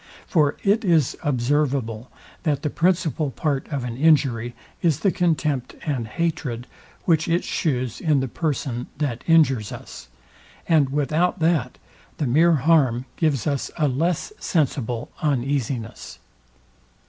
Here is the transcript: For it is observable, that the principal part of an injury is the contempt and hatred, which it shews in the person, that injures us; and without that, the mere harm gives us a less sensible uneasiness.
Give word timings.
For 0.25 0.57
it 0.63 0.83
is 0.83 1.15
observable, 1.21 2.09
that 2.41 2.63
the 2.63 2.71
principal 2.71 3.29
part 3.29 3.67
of 3.67 3.83
an 3.83 3.95
injury 3.97 4.55
is 4.81 5.01
the 5.01 5.11
contempt 5.11 5.75
and 5.85 6.07
hatred, 6.07 6.65
which 7.05 7.27
it 7.27 7.43
shews 7.43 8.01
in 8.01 8.19
the 8.19 8.27
person, 8.27 8.87
that 8.97 9.23
injures 9.27 9.71
us; 9.71 10.07
and 10.67 10.89
without 10.89 11.37
that, 11.41 11.77
the 12.17 12.25
mere 12.25 12.53
harm 12.53 13.05
gives 13.15 13.45
us 13.45 13.69
a 13.77 13.87
less 13.87 14.33
sensible 14.39 15.11
uneasiness. 15.21 16.17